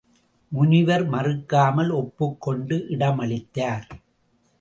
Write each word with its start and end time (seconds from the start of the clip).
முனிவர் 0.51 1.03
மறுக்காமல் 1.09 1.91
ஒப்புக் 1.91 2.41
கொண்டு 2.41 2.77
இடமளித்தார். 2.89 3.85